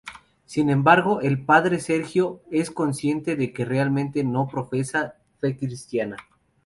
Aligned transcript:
Sin 0.45 0.71
embargo, 0.71 1.21
el 1.21 1.45
padre 1.45 1.79
Sergio 1.79 2.41
es 2.49 2.71
consciente 2.71 3.35
de 3.35 3.53
que 3.53 3.65
realmente 3.65 4.23
no 4.23 4.47
profesa 4.47 5.13
fe 5.39 5.55
cristiana. 5.55 6.17